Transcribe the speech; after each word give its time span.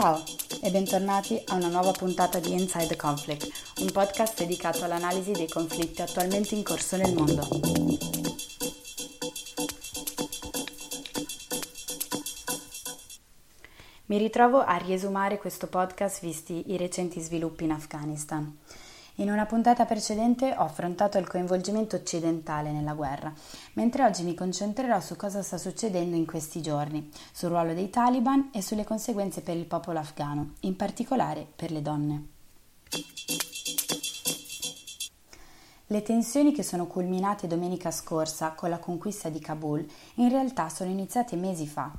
Ciao 0.00 0.22
e 0.62 0.70
bentornati 0.70 1.42
a 1.46 1.56
una 1.56 1.66
nuova 1.66 1.90
puntata 1.90 2.38
di 2.38 2.52
Inside 2.52 2.86
the 2.86 2.94
Conflict, 2.94 3.80
un 3.80 3.90
podcast 3.90 4.38
dedicato 4.38 4.84
all'analisi 4.84 5.32
dei 5.32 5.48
conflitti 5.48 6.02
attualmente 6.02 6.54
in 6.54 6.62
corso 6.62 6.96
nel 6.96 7.12
mondo. 7.12 7.48
Mi 14.04 14.18
ritrovo 14.18 14.60
a 14.60 14.76
riesumare 14.76 15.36
questo 15.38 15.66
podcast 15.66 16.20
visti 16.20 16.70
i 16.70 16.76
recenti 16.76 17.18
sviluppi 17.18 17.64
in 17.64 17.72
Afghanistan. 17.72 18.56
In 19.20 19.32
una 19.32 19.46
puntata 19.46 19.84
precedente 19.84 20.54
ho 20.56 20.62
affrontato 20.62 21.18
il 21.18 21.26
coinvolgimento 21.26 21.96
occidentale 21.96 22.70
nella 22.70 22.94
guerra, 22.94 23.32
mentre 23.72 24.04
oggi 24.04 24.22
mi 24.22 24.32
concentrerò 24.32 25.00
su 25.00 25.16
cosa 25.16 25.42
sta 25.42 25.58
succedendo 25.58 26.14
in 26.14 26.24
questi 26.24 26.62
giorni, 26.62 27.10
sul 27.32 27.48
ruolo 27.48 27.74
dei 27.74 27.90
taliban 27.90 28.50
e 28.52 28.62
sulle 28.62 28.84
conseguenze 28.84 29.40
per 29.40 29.56
il 29.56 29.64
popolo 29.64 29.98
afghano, 29.98 30.52
in 30.60 30.76
particolare 30.76 31.44
per 31.56 31.72
le 31.72 31.82
donne. 31.82 32.26
Le 35.88 36.02
tensioni 36.02 36.52
che 36.52 36.62
sono 36.62 36.86
culminate 36.86 37.48
domenica 37.48 37.90
scorsa 37.90 38.52
con 38.52 38.70
la 38.70 38.78
conquista 38.78 39.28
di 39.30 39.40
Kabul 39.40 39.84
in 40.14 40.28
realtà 40.28 40.68
sono 40.68 40.90
iniziate 40.90 41.34
mesi 41.34 41.66
fa. 41.66 41.90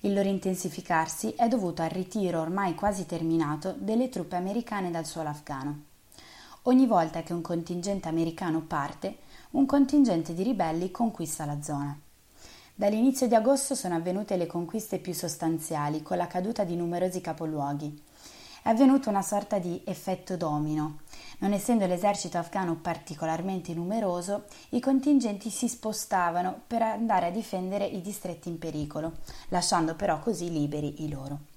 Il 0.00 0.12
loro 0.12 0.28
intensificarsi 0.28 1.34
è 1.36 1.46
dovuto 1.46 1.82
al 1.82 1.90
ritiro 1.90 2.40
ormai 2.40 2.74
quasi 2.74 3.06
terminato 3.06 3.76
delle 3.78 4.08
truppe 4.08 4.34
americane 4.34 4.90
dal 4.90 5.06
suolo 5.06 5.28
afghano. 5.28 5.87
Ogni 6.68 6.86
volta 6.86 7.22
che 7.22 7.32
un 7.32 7.40
contingente 7.40 8.08
americano 8.08 8.60
parte, 8.60 9.20
un 9.52 9.64
contingente 9.64 10.34
di 10.34 10.42
ribelli 10.42 10.90
conquista 10.90 11.46
la 11.46 11.62
zona. 11.62 11.98
Dall'inizio 12.74 13.26
di 13.26 13.34
agosto 13.34 13.74
sono 13.74 13.94
avvenute 13.94 14.36
le 14.36 14.44
conquiste 14.44 14.98
più 14.98 15.14
sostanziali, 15.14 16.02
con 16.02 16.18
la 16.18 16.26
caduta 16.26 16.64
di 16.64 16.76
numerosi 16.76 17.22
capoluoghi. 17.22 18.02
È 18.62 18.68
avvenuto 18.68 19.08
una 19.08 19.22
sorta 19.22 19.58
di 19.58 19.80
effetto 19.86 20.36
domino. 20.36 20.98
Non 21.38 21.54
essendo 21.54 21.86
l'esercito 21.86 22.36
afghano 22.36 22.76
particolarmente 22.76 23.72
numeroso, 23.72 24.44
i 24.70 24.80
contingenti 24.80 25.48
si 25.48 25.68
spostavano 25.68 26.60
per 26.66 26.82
andare 26.82 27.28
a 27.28 27.30
difendere 27.30 27.86
i 27.86 28.02
distretti 28.02 28.50
in 28.50 28.58
pericolo, 28.58 29.12
lasciando 29.48 29.94
però 29.94 30.18
così 30.18 30.50
liberi 30.50 31.02
i 31.02 31.08
loro. 31.08 31.56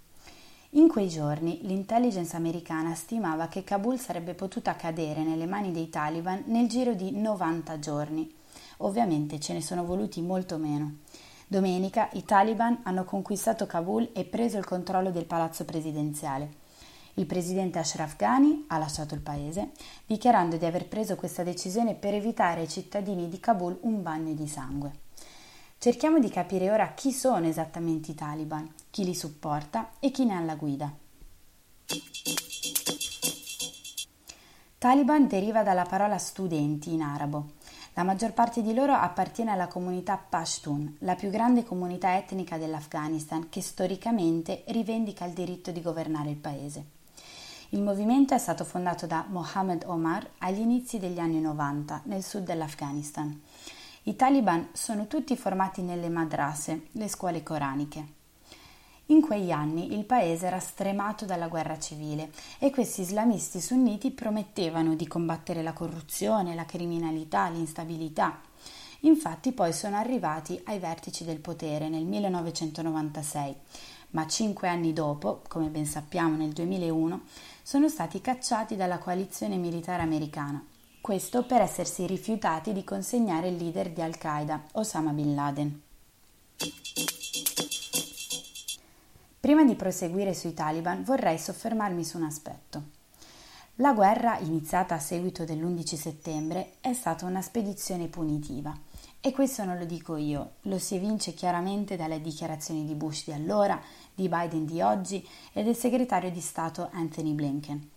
In 0.76 0.88
quei 0.88 1.10
giorni 1.10 1.60
l'intelligence 1.64 2.34
americana 2.34 2.96
stimava 2.96 3.50
che 3.50 3.66
Kabul 3.66 4.00
sarebbe 4.00 4.34
potuta 4.34 4.74
cadere 4.78 5.22
nelle 5.22 5.46
mani 5.46 5.74
dei 5.74 5.90
taliban 5.90 6.44
nel 6.46 6.70
giro 6.70 6.94
di 6.94 7.12
90 7.12 7.78
giorni. 7.80 8.34
Ovviamente 8.78 9.38
ce 9.38 9.52
ne 9.52 9.62
sono 9.62 9.84
voluti 9.84 10.22
molto 10.22 10.58
meno. 10.58 11.00
Domenica 11.46 12.08
i 12.14 12.24
taliban 12.24 12.80
hanno 12.84 13.04
conquistato 13.04 13.66
Kabul 13.66 14.12
e 14.14 14.24
preso 14.24 14.58
il 14.58 14.64
controllo 14.64 15.12
del 15.12 15.26
palazzo 15.26 15.66
presidenziale. 15.66 16.60
Il 17.16 17.26
presidente 17.26 17.78
Ashraf 17.78 18.16
Ghani 18.16 18.64
ha 18.68 18.78
lasciato 18.78 19.14
il 19.14 19.20
paese, 19.20 19.72
dichiarando 20.06 20.56
di 20.56 20.64
aver 20.64 20.88
preso 20.88 21.18
questa 21.18 21.44
decisione 21.44 21.96
per 21.96 22.14
evitare 22.14 22.62
ai 22.62 22.70
cittadini 22.70 23.28
di 23.28 23.42
Kabul 23.42 23.78
un 23.82 24.02
bagno 24.02 24.34
di 24.34 24.48
sangue. 24.48 25.01
Cerchiamo 25.84 26.20
di 26.20 26.30
capire 26.30 26.70
ora 26.70 26.94
chi 26.94 27.12
sono 27.12 27.48
esattamente 27.48 28.12
i 28.12 28.14
taliban, 28.14 28.72
chi 28.92 29.04
li 29.04 29.16
supporta 29.16 29.94
e 29.98 30.12
chi 30.12 30.26
ne 30.26 30.36
ha 30.36 30.40
la 30.42 30.54
guida. 30.54 30.94
Taliban 34.78 35.28
deriva 35.28 35.64
dalla 35.64 35.86
parola 35.86 36.20
studenti 36.20 36.94
in 36.94 37.02
arabo. 37.02 37.54
La 37.96 38.04
maggior 38.04 38.32
parte 38.34 38.62
di 38.62 38.76
loro 38.76 38.94
appartiene 38.94 39.50
alla 39.50 39.66
comunità 39.66 40.18
Pashtun, 40.18 40.98
la 41.00 41.16
più 41.16 41.32
grande 41.32 41.64
comunità 41.64 42.16
etnica 42.16 42.60
dell'Afghanistan 42.60 43.50
che 43.50 43.62
storicamente 43.64 44.64
rivendica 44.68 45.26
il 45.26 45.34
diritto 45.34 45.72
di 45.72 45.82
governare 45.82 46.30
il 46.30 46.38
paese. 46.38 46.86
Il 47.70 47.82
movimento 47.82 48.36
è 48.36 48.38
stato 48.38 48.66
fondato 48.66 49.08
da 49.08 49.26
Mohammed 49.28 49.86
Omar 49.88 50.30
agli 50.38 50.60
inizi 50.60 51.00
degli 51.00 51.18
anni 51.18 51.42
90 51.42 52.02
nel 52.04 52.22
sud 52.22 52.44
dell'Afghanistan. 52.44 53.42
I 54.06 54.16
taliban 54.16 54.70
sono 54.74 55.06
tutti 55.06 55.38
formati 55.38 55.84
nelle 55.84 56.10
madrase, 56.10 56.88
le 56.94 57.08
scuole 57.08 57.44
coraniche. 57.44 58.14
In 59.08 59.22
quegli 59.22 59.52
anni 59.52 59.94
il 59.94 60.06
paese 60.06 60.48
era 60.48 60.60
stremato 60.60 61.26
dalla 61.26 61.48
guerra 61.48 61.78
civile 61.78 62.32
e 62.58 62.72
questi 62.72 63.02
islamisti 63.02 63.62
sunniti 63.62 64.10
promettevano 64.10 64.96
di 64.96 65.08
combattere 65.08 65.62
la 65.62 65.74
corruzione, 65.74 66.56
la 66.56 66.66
criminalità, 66.66 67.48
l'instabilità. 67.50 68.42
Infatti 69.02 69.52
poi 69.52 69.72
sono 69.72 69.98
arrivati 69.98 70.60
ai 70.66 70.80
vertici 70.80 71.24
del 71.24 71.40
potere 71.40 71.88
nel 71.88 72.06
1996, 72.06 73.56
ma 74.12 74.26
cinque 74.26 74.68
anni 74.68 74.94
dopo, 74.94 75.44
come 75.48 75.68
ben 75.68 75.86
sappiamo 75.86 76.36
nel 76.36 76.54
2001, 76.54 77.22
sono 77.62 77.88
stati 77.88 78.20
cacciati 78.20 78.76
dalla 78.76 78.98
coalizione 78.98 79.58
militare 79.58 80.02
americana 80.02 80.66
questo 81.02 81.44
per 81.44 81.62
essersi 81.62 82.06
rifiutati 82.06 82.74
di 82.74 82.84
consegnare 82.84 83.48
il 83.48 83.56
leader 83.56 83.90
di 83.90 84.02
Al-Qaeda, 84.02 84.66
Osama 84.74 85.12
bin 85.12 85.34
Laden. 85.34 85.82
Prima 89.40 89.66
di 89.66 89.74
proseguire 89.74 90.36
sui 90.36 90.54
taliban 90.54 91.04
vorrei 91.04 91.40
soffermarmi 91.40 92.06
su 92.06 92.18
un 92.18 92.24
aspetto. 92.24 92.84
La 93.76 93.94
guerra, 93.94 94.38
iniziata 94.38 94.94
a 94.94 95.00
seguito 95.00 95.44
dell'11 95.44 95.96
settembre, 95.96 96.74
è 96.82 96.94
stata 96.94 97.26
una 97.26 97.42
spedizione 97.42 98.08
punitiva. 98.08 98.78
E 99.20 99.32
questo 99.32 99.64
non 99.64 99.80
lo 99.80 99.86
dico 99.86 100.18
io, 100.18 100.52
lo 100.62 100.78
si 100.78 100.96
evince 100.96 101.34
chiaramente 101.34 101.96
dalle 101.96 102.22
dichiarazioni 102.22 102.86
di 102.86 102.94
Bush 102.94 103.26
di 103.26 103.34
allora, 103.34 103.82
di 104.14 104.30
Biden 104.30 104.66
di 104.66 104.82
oggi 104.82 105.28
e 105.52 105.64
del 105.64 105.76
segretario 105.76 106.30
di 106.30 106.42
Stato 106.42 106.90
Anthony 106.92 107.34
Blinken. 107.34 107.90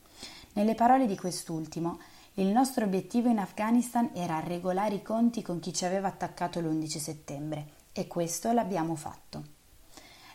Nelle 0.54 0.74
parole 0.74 1.06
di 1.06 1.16
quest'ultimo, 1.16 1.98
il 2.36 2.48
nostro 2.48 2.84
obiettivo 2.84 3.28
in 3.28 3.38
Afghanistan 3.38 4.10
era 4.12 4.40
regolare 4.40 4.96
i 4.96 5.02
conti 5.02 5.40
con 5.40 5.60
chi 5.60 5.72
ci 5.72 5.84
aveva 5.84 6.08
attaccato 6.08 6.58
l'11 6.58 6.98
settembre 6.98 7.66
e 7.92 8.08
questo 8.08 8.50
l'abbiamo 8.50 8.96
fatto. 8.96 9.44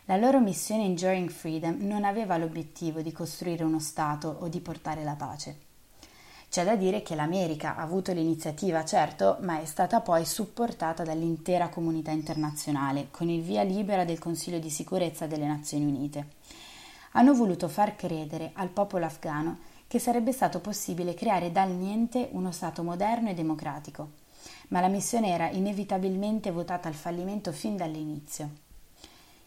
La 0.05 0.15
loro 0.15 0.39
missione 0.39 0.85
Enduring 0.85 1.29
Freedom 1.29 1.75
non 1.81 2.05
aveva 2.05 2.37
l'obiettivo 2.37 3.01
di 3.01 3.11
costruire 3.11 3.65
uno 3.65 3.79
Stato 3.79 4.33
o 4.39 4.47
di 4.47 4.61
portare 4.61 5.03
la 5.03 5.15
pace. 5.15 5.57
C'è 6.49 6.63
da 6.63 6.77
dire 6.77 7.01
che 7.01 7.15
l'America 7.15 7.75
ha 7.75 7.81
avuto 7.81 8.13
l'iniziativa, 8.13 8.85
certo, 8.85 9.37
ma 9.41 9.59
è 9.59 9.65
stata 9.65 9.99
poi 9.99 10.25
supportata 10.25 11.03
dall'intera 11.03 11.67
comunità 11.67 12.11
internazionale, 12.11 13.09
con 13.11 13.27
il 13.27 13.41
via 13.41 13.63
libera 13.63 14.05
del 14.05 14.19
Consiglio 14.19 14.57
di 14.57 14.69
sicurezza 14.69 15.27
delle 15.27 15.47
Nazioni 15.47 15.83
Unite. 15.83 16.27
Hanno 17.11 17.33
voluto 17.33 17.67
far 17.67 17.97
credere 17.97 18.51
al 18.53 18.69
popolo 18.69 19.03
afghano 19.03 19.67
che 19.89 19.97
sarebbe 19.97 20.31
stato 20.31 20.59
possibile 20.59 21.15
creare 21.15 21.51
dal 21.51 21.71
niente 21.71 22.29
uno 22.33 22.51
Stato 22.51 22.83
moderno 22.83 23.29
e 23.29 23.33
democratico, 23.33 24.11
ma 24.67 24.81
la 24.81 24.87
missione 24.87 25.29
era 25.29 25.49
inevitabilmente 25.49 26.51
votata 26.51 26.87
al 26.87 26.93
fallimento 26.93 27.51
fin 27.51 27.75
dall'inizio. 27.75 28.49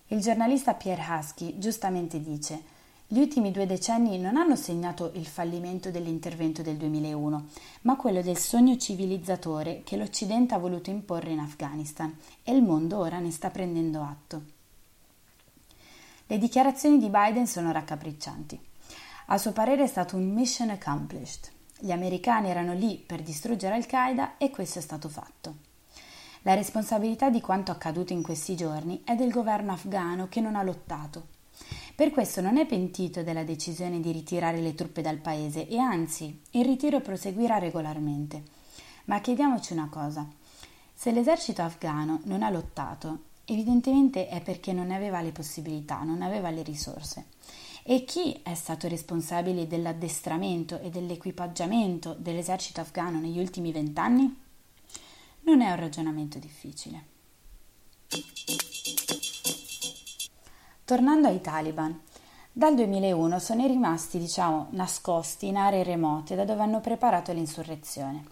Il 0.08 0.20
giornalista 0.20 0.74
Pierre 0.74 1.06
Husky 1.08 1.58
giustamente 1.58 2.20
dice 2.20 2.60
gli 3.06 3.20
ultimi 3.20 3.52
due 3.52 3.66
decenni 3.66 4.18
non 4.18 4.36
hanno 4.36 4.56
segnato 4.56 5.12
il 5.14 5.26
fallimento 5.26 5.92
dell'intervento 5.92 6.62
del 6.62 6.76
2001, 6.76 7.46
ma 7.82 7.94
quello 7.94 8.20
del 8.20 8.36
sogno 8.36 8.76
civilizzatore 8.76 9.82
che 9.84 9.96
l'Occidente 9.96 10.54
ha 10.54 10.58
voluto 10.58 10.90
imporre 10.90 11.30
in 11.30 11.38
Afghanistan 11.38 12.12
e 12.42 12.52
il 12.52 12.64
mondo 12.64 12.98
ora 12.98 13.20
ne 13.20 13.30
sta 13.30 13.50
prendendo 13.50 14.02
atto. 14.02 14.42
Le 16.26 16.38
dichiarazioni 16.38 16.98
di 16.98 17.10
Biden 17.10 17.46
sono 17.46 17.70
raccapriccianti. 17.70 18.70
A 19.26 19.38
suo 19.38 19.52
parere 19.52 19.84
è 19.84 19.86
stato 19.86 20.16
un 20.16 20.30
mission 20.32 20.70
accomplished. 20.70 21.50
Gli 21.78 21.92
americani 21.92 22.48
erano 22.48 22.74
lì 22.74 22.96
per 22.96 23.22
distruggere 23.22 23.76
Al-Qaeda 23.76 24.36
e 24.36 24.50
questo 24.50 24.80
è 24.80 24.82
stato 24.82 25.08
fatto. 25.08 25.54
La 26.42 26.54
responsabilità 26.54 27.30
di 27.30 27.40
quanto 27.40 27.70
accaduto 27.70 28.12
in 28.12 28.22
questi 28.22 28.56
giorni 28.56 29.02
è 29.04 29.14
del 29.14 29.30
governo 29.30 29.72
afghano 29.72 30.28
che 30.28 30.40
non 30.40 30.56
ha 30.56 30.62
lottato. 30.64 31.28
Per 31.94 32.10
questo 32.10 32.40
non 32.40 32.56
è 32.58 32.66
pentito 32.66 33.22
della 33.22 33.44
decisione 33.44 34.00
di 34.00 34.10
ritirare 34.10 34.60
le 34.60 34.74
truppe 34.74 35.02
dal 35.02 35.18
paese 35.18 35.68
e 35.68 35.78
anzi 35.78 36.40
il 36.50 36.64
ritiro 36.64 37.00
proseguirà 37.00 37.58
regolarmente. 37.58 38.42
Ma 39.04 39.20
chiediamoci 39.20 39.72
una 39.72 39.88
cosa. 39.88 40.26
Se 40.92 41.12
l'esercito 41.12 41.62
afghano 41.62 42.20
non 42.24 42.42
ha 42.42 42.50
lottato, 42.50 43.24
evidentemente 43.44 44.28
è 44.28 44.40
perché 44.40 44.72
non 44.72 44.88
ne 44.88 44.96
aveva 44.96 45.20
le 45.20 45.30
possibilità, 45.30 46.02
non 46.02 46.22
aveva 46.22 46.50
le 46.50 46.62
risorse. 46.62 47.26
E 47.84 48.04
chi 48.04 48.38
è 48.44 48.54
stato 48.54 48.86
responsabile 48.86 49.66
dell'addestramento 49.66 50.78
e 50.80 50.88
dell'equipaggiamento 50.88 52.14
dell'esercito 52.16 52.80
afghano 52.80 53.18
negli 53.18 53.40
ultimi 53.40 53.72
vent'anni? 53.72 54.40
Non 55.40 55.60
è 55.60 55.68
un 55.68 55.76
ragionamento 55.76 56.38
difficile. 56.38 57.06
Tornando 60.84 61.26
ai 61.26 61.40
taliban, 61.40 62.00
dal 62.52 62.76
2001 62.76 63.38
sono 63.40 63.66
rimasti, 63.66 64.18
diciamo, 64.18 64.68
nascosti 64.70 65.48
in 65.48 65.56
aree 65.56 65.82
remote 65.82 66.36
da 66.36 66.44
dove 66.44 66.62
hanno 66.62 66.80
preparato 66.80 67.32
l'insurrezione. 67.32 68.26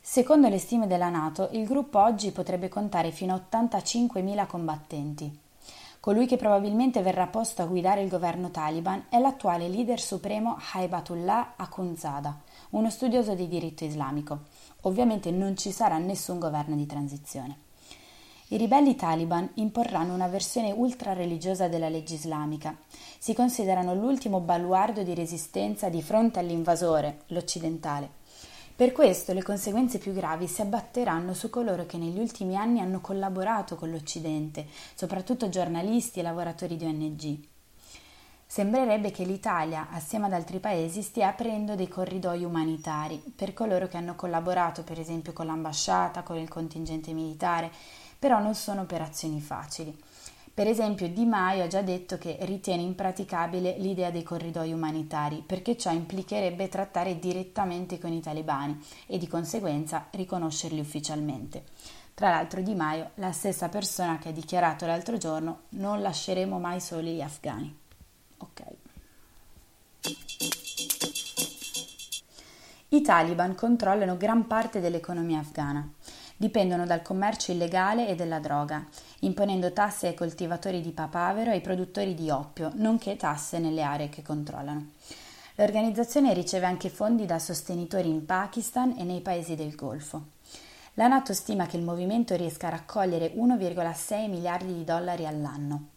Secondo 0.00 0.48
le 0.48 0.58
stime 0.58 0.86
della 0.86 1.10
Nato, 1.10 1.50
il 1.52 1.66
gruppo 1.66 1.98
oggi 1.98 2.30
potrebbe 2.30 2.68
contare 2.68 3.10
fino 3.10 3.34
a 3.34 3.42
85.000 3.50 4.46
combattenti. 4.46 5.38
Colui 6.00 6.26
che 6.26 6.38
probabilmente 6.38 7.02
verrà 7.02 7.26
posto 7.26 7.60
a 7.60 7.66
guidare 7.66 8.00
il 8.00 8.08
governo 8.08 8.50
taliban 8.50 9.04
è 9.10 9.18
l'attuale 9.18 9.68
leader 9.68 10.00
supremo 10.00 10.56
Haibatullah 10.72 11.52
Akhundzada, 11.56 12.40
uno 12.70 12.88
studioso 12.88 13.34
di 13.34 13.46
diritto 13.46 13.84
islamico. 13.84 14.44
Ovviamente 14.82 15.30
non 15.30 15.58
ci 15.58 15.70
sarà 15.70 15.98
nessun 15.98 16.38
governo 16.38 16.74
di 16.74 16.86
transizione. 16.86 17.58
I 18.48 18.56
ribelli 18.56 18.96
taliban 18.96 19.46
imporranno 19.56 20.14
una 20.14 20.26
versione 20.26 20.72
ultra-religiosa 20.72 21.68
della 21.68 21.90
legge 21.90 22.14
islamica. 22.14 22.74
Si 23.18 23.34
considerano 23.34 23.92
l'ultimo 23.92 24.40
baluardo 24.40 25.02
di 25.02 25.12
resistenza 25.12 25.90
di 25.90 26.00
fronte 26.00 26.38
all'invasore, 26.38 27.24
l'occidentale. 27.26 28.19
Per 28.80 28.92
questo 28.92 29.34
le 29.34 29.42
conseguenze 29.42 29.98
più 29.98 30.14
gravi 30.14 30.46
si 30.46 30.62
abbatteranno 30.62 31.34
su 31.34 31.50
coloro 31.50 31.84
che 31.84 31.98
negli 31.98 32.18
ultimi 32.18 32.56
anni 32.56 32.80
hanno 32.80 33.02
collaborato 33.02 33.76
con 33.76 33.90
l'Occidente, 33.90 34.66
soprattutto 34.94 35.50
giornalisti 35.50 36.18
e 36.18 36.22
lavoratori 36.22 36.78
di 36.78 36.86
ONG. 36.86 37.38
Sembrerebbe 38.46 39.10
che 39.10 39.24
l'Italia, 39.24 39.88
assieme 39.90 40.24
ad 40.24 40.32
altri 40.32 40.60
paesi, 40.60 41.02
stia 41.02 41.28
aprendo 41.28 41.74
dei 41.74 41.88
corridoi 41.88 42.42
umanitari 42.42 43.22
per 43.36 43.52
coloro 43.52 43.86
che 43.86 43.98
hanno 43.98 44.14
collaborato, 44.14 44.82
per 44.82 44.98
esempio, 44.98 45.34
con 45.34 45.44
l'ambasciata, 45.44 46.22
con 46.22 46.38
il 46.38 46.48
contingente 46.48 47.12
militare, 47.12 47.70
però 48.18 48.40
non 48.40 48.54
sono 48.54 48.80
operazioni 48.80 49.42
facili. 49.42 49.94
Per 50.60 50.68
esempio, 50.68 51.08
Di 51.08 51.24
Maio 51.24 51.64
ha 51.64 51.68
già 51.68 51.80
detto 51.80 52.18
che 52.18 52.36
ritiene 52.42 52.82
impraticabile 52.82 53.78
l'idea 53.78 54.10
dei 54.10 54.22
corridoi 54.22 54.74
umanitari 54.74 55.42
perché 55.46 55.74
ciò 55.74 55.90
implicherebbe 55.90 56.68
trattare 56.68 57.18
direttamente 57.18 57.98
con 57.98 58.12
i 58.12 58.20
talebani 58.20 58.78
e 59.06 59.16
di 59.16 59.26
conseguenza 59.26 60.08
riconoscerli 60.10 60.78
ufficialmente. 60.78 61.64
Tra 62.12 62.28
l'altro 62.28 62.60
Di 62.60 62.74
Maio, 62.74 63.12
la 63.14 63.32
stessa 63.32 63.70
persona 63.70 64.18
che 64.18 64.28
ha 64.28 64.32
dichiarato 64.32 64.84
l'altro 64.84 65.16
giorno 65.16 65.60
non 65.70 66.02
lasceremo 66.02 66.58
mai 66.58 66.82
soli 66.82 67.14
gli 67.14 67.22
afghani. 67.22 67.78
Ok. 68.36 68.62
I 72.88 73.00
taliban 73.00 73.54
controllano 73.54 74.18
gran 74.18 74.46
parte 74.46 74.80
dell'economia 74.80 75.38
afghana 75.38 75.90
dipendono 76.40 76.86
dal 76.86 77.02
commercio 77.02 77.52
illegale 77.52 78.08
e 78.08 78.14
della 78.14 78.38
droga, 78.38 78.82
imponendo 79.18 79.74
tasse 79.74 80.06
ai 80.06 80.14
coltivatori 80.14 80.80
di 80.80 80.90
papavero 80.90 81.50
e 81.50 81.56
ai 81.56 81.60
produttori 81.60 82.14
di 82.14 82.30
oppio, 82.30 82.70
nonché 82.76 83.16
tasse 83.16 83.58
nelle 83.58 83.82
aree 83.82 84.08
che 84.08 84.22
controllano. 84.22 84.92
L'organizzazione 85.56 86.32
riceve 86.32 86.64
anche 86.64 86.88
fondi 86.88 87.26
da 87.26 87.38
sostenitori 87.38 88.08
in 88.08 88.24
Pakistan 88.24 88.94
e 88.96 89.04
nei 89.04 89.20
paesi 89.20 89.54
del 89.54 89.74
Golfo. 89.74 90.28
La 90.94 91.08
Nato 91.08 91.34
stima 91.34 91.66
che 91.66 91.76
il 91.76 91.82
movimento 91.82 92.34
riesca 92.34 92.68
a 92.68 92.70
raccogliere 92.70 93.34
1,6 93.34 94.30
miliardi 94.30 94.72
di 94.72 94.84
dollari 94.84 95.26
all'anno. 95.26 95.88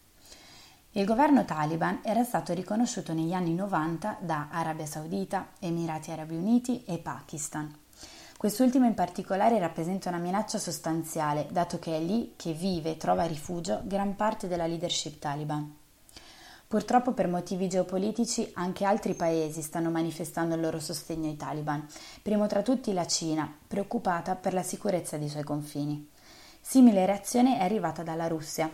Il 0.91 1.05
governo 1.05 1.45
taliban 1.45 2.01
era 2.03 2.25
stato 2.25 2.53
riconosciuto 2.53 3.13
negli 3.13 3.31
anni 3.31 3.55
90 3.55 4.17
da 4.19 4.49
Arabia 4.51 4.85
Saudita, 4.85 5.51
Emirati 5.59 6.11
Arabi 6.11 6.35
Uniti 6.35 6.83
e 6.83 6.97
Pakistan. 6.97 7.82
Quest'ultimo 8.43 8.85
in 8.85 8.93
particolare 8.93 9.57
rappresenta 9.57 10.09
una 10.09 10.17
minaccia 10.17 10.57
sostanziale, 10.57 11.47
dato 11.49 11.79
che 11.79 11.95
è 11.95 12.01
lì 12.01 12.33
che 12.35 12.51
vive 12.51 12.91
e 12.91 12.97
trova 12.97 13.23
rifugio 13.23 13.79
gran 13.85 14.17
parte 14.17 14.49
della 14.49 14.67
leadership 14.67 15.17
taliban. 15.17 15.73
Purtroppo 16.67 17.13
per 17.13 17.29
motivi 17.29 17.69
geopolitici 17.69 18.51
anche 18.55 18.83
altri 18.83 19.13
paesi 19.13 19.61
stanno 19.61 19.89
manifestando 19.89 20.55
il 20.55 20.59
loro 20.59 20.81
sostegno 20.81 21.29
ai 21.29 21.37
taliban, 21.37 21.87
primo 22.21 22.45
tra 22.47 22.61
tutti 22.63 22.91
la 22.91 23.07
Cina, 23.07 23.49
preoccupata 23.65 24.35
per 24.35 24.53
la 24.53 24.61
sicurezza 24.61 25.15
dei 25.15 25.29
suoi 25.29 25.43
confini. 25.43 26.09
Simile 26.59 27.05
reazione 27.05 27.59
è 27.59 27.63
arrivata 27.63 28.03
dalla 28.03 28.27
Russia. 28.27 28.69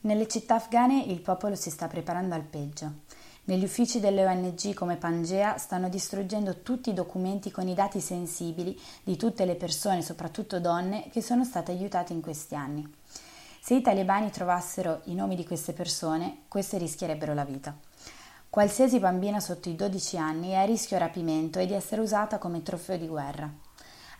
Nelle 0.00 0.28
città 0.28 0.56
afghane 0.56 1.04
il 1.04 1.22
popolo 1.22 1.54
si 1.54 1.70
sta 1.70 1.86
preparando 1.86 2.34
al 2.34 2.42
peggio. 2.42 3.13
Negli 3.46 3.64
uffici 3.64 4.00
delle 4.00 4.24
ONG 4.24 4.72
come 4.72 4.96
Pangea 4.96 5.58
stanno 5.58 5.90
distruggendo 5.90 6.62
tutti 6.62 6.88
i 6.88 6.94
documenti 6.94 7.50
con 7.50 7.68
i 7.68 7.74
dati 7.74 8.00
sensibili 8.00 8.80
di 9.02 9.18
tutte 9.18 9.44
le 9.44 9.54
persone, 9.54 10.00
soprattutto 10.00 10.60
donne, 10.60 11.10
che 11.10 11.20
sono 11.20 11.44
state 11.44 11.70
aiutate 11.70 12.14
in 12.14 12.22
questi 12.22 12.54
anni. 12.54 12.90
Se 13.60 13.74
i 13.74 13.82
talebani 13.82 14.30
trovassero 14.30 15.02
i 15.04 15.14
nomi 15.14 15.36
di 15.36 15.44
queste 15.44 15.74
persone, 15.74 16.44
queste 16.48 16.78
rischierebbero 16.78 17.34
la 17.34 17.44
vita. 17.44 17.76
Qualsiasi 18.48 18.98
bambina 18.98 19.40
sotto 19.40 19.68
i 19.68 19.74
12 19.74 20.16
anni 20.16 20.50
è 20.50 20.54
a 20.54 20.64
rischio 20.64 20.96
rapimento 20.96 21.58
e 21.58 21.66
di 21.66 21.74
essere 21.74 22.00
usata 22.00 22.38
come 22.38 22.62
trofeo 22.62 22.96
di 22.96 23.08
guerra. 23.08 23.52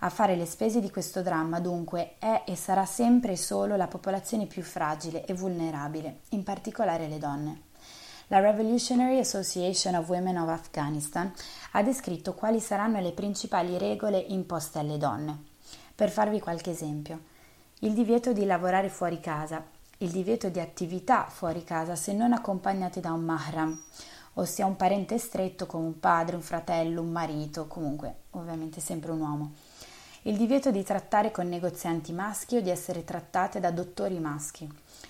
A 0.00 0.10
fare 0.10 0.36
le 0.36 0.44
spese 0.44 0.80
di 0.80 0.90
questo 0.90 1.22
dramma, 1.22 1.60
dunque, 1.60 2.16
è 2.18 2.42
e 2.46 2.56
sarà 2.56 2.84
sempre 2.84 3.32
e 3.32 3.36
solo 3.38 3.74
la 3.76 3.86
popolazione 3.86 4.44
più 4.44 4.62
fragile 4.62 5.24
e 5.24 5.32
vulnerabile, 5.32 6.20
in 6.30 6.42
particolare 6.42 7.08
le 7.08 7.16
donne. 7.16 7.72
La 8.28 8.40
Revolutionary 8.40 9.18
Association 9.18 9.94
of 9.96 10.08
Women 10.08 10.38
of 10.38 10.48
Afghanistan 10.48 11.30
ha 11.72 11.82
descritto 11.82 12.32
quali 12.32 12.58
saranno 12.58 12.98
le 12.98 13.12
principali 13.12 13.76
regole 13.76 14.16
imposte 14.18 14.78
alle 14.78 14.96
donne. 14.96 15.42
Per 15.94 16.08
farvi 16.08 16.40
qualche 16.40 16.70
esempio, 16.70 17.20
il 17.80 17.92
divieto 17.92 18.32
di 18.32 18.46
lavorare 18.46 18.88
fuori 18.88 19.20
casa, 19.20 19.62
il 19.98 20.08
divieto 20.08 20.48
di 20.48 20.58
attività 20.58 21.26
fuori 21.28 21.64
casa 21.64 21.96
se 21.96 22.14
non 22.14 22.32
accompagnati 22.32 23.00
da 23.00 23.12
un 23.12 23.24
mahram, 23.24 23.78
ossia 24.34 24.64
un 24.64 24.76
parente 24.76 25.18
stretto 25.18 25.66
come 25.66 25.84
un 25.84 26.00
padre, 26.00 26.36
un 26.36 26.42
fratello, 26.42 27.02
un 27.02 27.10
marito, 27.10 27.66
comunque 27.66 28.14
ovviamente 28.30 28.80
sempre 28.80 29.10
un 29.10 29.20
uomo. 29.20 29.52
Il 30.26 30.38
divieto 30.38 30.70
di 30.70 30.82
trattare 30.82 31.30
con 31.30 31.48
negozianti 31.48 32.10
maschi 32.12 32.56
o 32.56 32.62
di 32.62 32.70
essere 32.70 33.04
trattate 33.04 33.60
da 33.60 33.70
dottori 33.70 34.18
maschi 34.18 34.66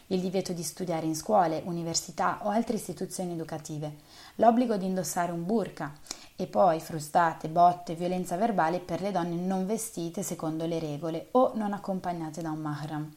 il 0.08 0.20
divieto 0.20 0.52
di 0.52 0.64
studiare 0.64 1.06
in 1.06 1.14
scuole, 1.14 1.62
università 1.64 2.40
o 2.42 2.50
altre 2.50 2.76
istituzioni 2.76 3.32
educative, 3.32 3.94
l'obbligo 4.36 4.76
di 4.76 4.86
indossare 4.86 5.30
un 5.30 5.46
burka 5.46 5.92
e 6.34 6.46
poi 6.46 6.80
frustate, 6.80 7.48
botte, 7.48 7.94
violenza 7.94 8.36
verbale 8.36 8.80
per 8.80 9.00
le 9.00 9.12
donne 9.12 9.36
non 9.36 9.66
vestite 9.66 10.24
secondo 10.24 10.66
le 10.66 10.80
regole 10.80 11.28
o 11.32 11.52
non 11.54 11.72
accompagnate 11.72 12.42
da 12.42 12.50
un 12.50 12.58
mahram. 12.58 13.14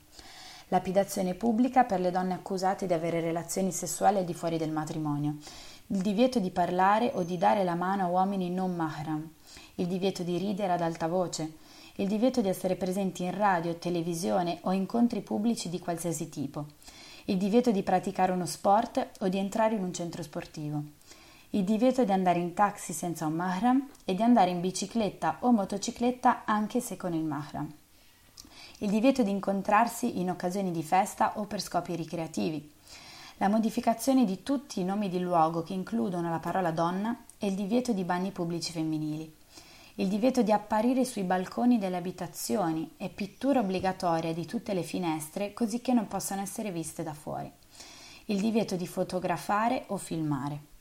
Lapidazione 0.67 1.33
pubblica 1.33 1.83
per 1.83 1.99
le 1.99 2.11
donne 2.11 2.33
accusate 2.33 2.85
di 2.85 2.93
avere 2.93 3.21
relazioni 3.21 3.71
sessuali 3.71 4.17
al 4.17 4.25
di 4.25 4.33
fuori 4.33 4.57
del 4.57 4.71
matrimonio. 4.71 5.37
Il 5.87 6.01
divieto 6.01 6.39
di 6.39 6.51
parlare 6.51 7.11
o 7.13 7.23
di 7.23 7.37
dare 7.37 7.63
la 7.63 7.75
mano 7.75 8.03
a 8.03 8.07
uomini 8.07 8.49
non 8.49 8.75
mahram. 8.75 9.29
Il 9.75 9.87
divieto 9.87 10.23
di 10.23 10.37
ridere 10.37 10.73
ad 10.73 10.81
alta 10.81 11.07
voce 11.07 11.65
il 11.99 12.07
divieto 12.07 12.41
di 12.41 12.47
essere 12.47 12.75
presenti 12.75 13.23
in 13.23 13.35
radio, 13.35 13.77
televisione 13.77 14.59
o 14.61 14.71
incontri 14.71 15.21
pubblici 15.21 15.67
di 15.67 15.79
qualsiasi 15.79 16.29
tipo, 16.29 16.65
il 17.25 17.37
divieto 17.37 17.71
di 17.71 17.81
praticare 17.81 18.31
uno 18.31 18.45
sport 18.45 19.13
o 19.21 19.27
di 19.29 19.37
entrare 19.37 19.73
in 19.73 19.83
un 19.83 19.91
centro 19.93 20.21
sportivo, 20.21 20.83
il 21.51 21.63
divieto 21.63 22.03
di 22.03 22.11
andare 22.11 22.37
in 22.37 22.53
taxi 22.53 22.93
senza 22.93 23.25
un 23.25 23.33
mahram 23.33 23.89
e 24.05 24.13
di 24.13 24.21
andare 24.21 24.51
in 24.51 24.61
bicicletta 24.61 25.37
o 25.39 25.51
motocicletta 25.51 26.43
anche 26.45 26.81
se 26.81 26.97
con 26.97 27.13
il 27.13 27.23
mahram, 27.23 27.67
il 28.79 28.89
divieto 28.91 29.23
di 29.23 29.31
incontrarsi 29.31 30.19
in 30.19 30.29
occasioni 30.29 30.69
di 30.69 30.83
festa 30.83 31.39
o 31.39 31.45
per 31.45 31.61
scopi 31.61 31.95
ricreativi, 31.95 32.75
la 33.37 33.49
modificazione 33.49 34.25
di 34.25 34.43
tutti 34.43 34.79
i 34.79 34.83
nomi 34.83 35.09
di 35.09 35.19
luogo 35.19 35.63
che 35.63 35.73
includono 35.73 36.29
la 36.29 36.39
parola 36.39 36.71
donna 36.71 37.23
e 37.37 37.47
il 37.47 37.55
divieto 37.55 37.93
di 37.93 38.03
bagni 38.03 38.31
pubblici 38.31 38.71
femminili 38.71 39.37
il 39.99 40.07
divieto 40.09 40.43
di 40.43 40.51
apparire 40.51 41.05
sui 41.05 41.23
balconi 41.23 41.79
delle 41.79 41.97
abitazioni 41.97 42.91
e 42.97 43.09
pittura 43.09 43.61
obbligatoria 43.61 44.31
di 44.31 44.45
tutte 44.45 44.75
le 44.75 44.83
finestre 44.83 45.53
così 45.53 45.81
che 45.81 45.91
non 45.91 46.07
possano 46.07 46.41
essere 46.41 46.71
viste 46.71 47.01
da 47.01 47.15
fuori, 47.15 47.51
il 48.25 48.39
divieto 48.39 48.75
di 48.75 48.85
fotografare 48.85 49.85
o 49.87 49.97
filmare. 49.97 50.76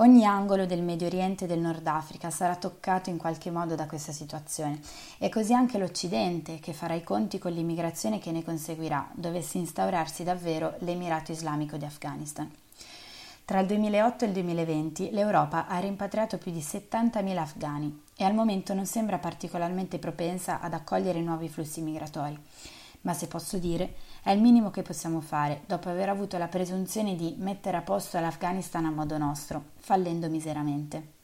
Ogni 0.00 0.24
angolo 0.24 0.64
del 0.64 0.80
Medio 0.80 1.08
Oriente 1.08 1.44
e 1.44 1.46
del 1.46 1.58
Nord 1.58 1.86
Africa 1.86 2.30
sarà 2.30 2.56
toccato 2.56 3.10
in 3.10 3.18
qualche 3.18 3.50
modo 3.50 3.74
da 3.74 3.84
questa 3.84 4.12
situazione 4.12 4.80
e 5.18 5.28
così 5.28 5.52
anche 5.52 5.76
l'Occidente 5.76 6.58
che 6.58 6.72
farà 6.72 6.94
i 6.94 7.02
conti 7.02 7.38
con 7.38 7.52
l'immigrazione 7.52 8.18
che 8.18 8.32
ne 8.32 8.42
conseguirà, 8.42 9.10
dovesse 9.12 9.58
instaurarsi 9.58 10.24
davvero 10.24 10.74
l'Emirato 10.78 11.32
Islamico 11.32 11.76
di 11.76 11.84
Afghanistan. 11.84 12.50
Tra 13.44 13.60
il 13.60 13.66
2008 13.66 14.24
e 14.24 14.28
il 14.28 14.32
2020 14.32 15.10
l'Europa 15.10 15.66
ha 15.66 15.78
rimpatriato 15.80 16.38
più 16.38 16.50
di 16.50 16.60
70.000 16.60 17.36
afghani 17.36 18.02
e 18.16 18.24
al 18.24 18.32
momento 18.32 18.72
non 18.72 18.86
sembra 18.86 19.18
particolarmente 19.18 19.98
propensa 19.98 20.60
ad 20.60 20.72
accogliere 20.72 21.20
nuovi 21.20 21.50
flussi 21.50 21.82
migratori. 21.82 22.38
Ma 23.02 23.14
se 23.14 23.26
posso 23.28 23.58
dire, 23.58 23.94
è 24.22 24.30
il 24.30 24.40
minimo 24.40 24.70
che 24.70 24.82
possiamo 24.82 25.20
fare 25.20 25.62
dopo 25.66 25.88
aver 25.88 26.08
avuto 26.08 26.36
la 26.36 26.48
presunzione 26.48 27.16
di 27.16 27.34
mettere 27.38 27.76
a 27.76 27.82
posto 27.82 28.20
l'Afghanistan 28.20 28.84
a 28.84 28.90
modo 28.90 29.16
nostro, 29.16 29.62
fallendo 29.76 30.28
miseramente. 30.28 31.18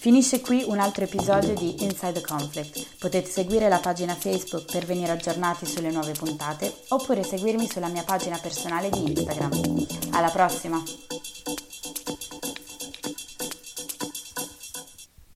Finisce 0.00 0.40
qui 0.40 0.62
un 0.64 0.78
altro 0.78 1.04
episodio 1.04 1.54
di 1.54 1.82
Inside 1.82 2.12
the 2.12 2.20
Conflict. 2.20 2.98
Potete 2.98 3.28
seguire 3.28 3.68
la 3.68 3.80
pagina 3.80 4.14
Facebook 4.14 4.70
per 4.70 4.86
venire 4.86 5.10
aggiornati 5.10 5.66
sulle 5.66 5.90
nuove 5.90 6.12
puntate 6.12 6.72
oppure 6.88 7.24
seguirmi 7.24 7.66
sulla 7.66 7.88
mia 7.88 8.04
pagina 8.04 8.38
personale 8.38 8.90
di 8.90 9.10
Instagram. 9.10 9.50
Alla 10.12 10.30
prossima! 10.30 10.80